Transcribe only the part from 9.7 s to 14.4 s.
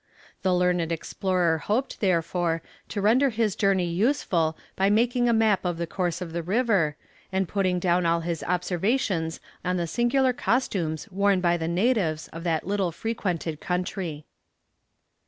the singular costumes worn by the natives of that little frequented country.